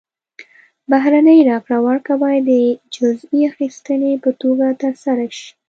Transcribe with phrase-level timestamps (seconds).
[0.91, 2.51] بهرنۍ راکړه ورکړه باید د
[2.95, 5.49] جزیې اخیستنې په توګه ترسره شي.